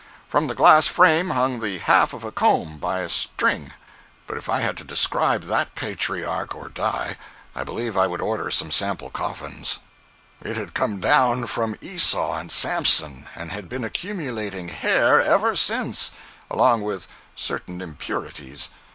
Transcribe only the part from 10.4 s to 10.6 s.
041.jpg (47K) 042a.jpg (11K) It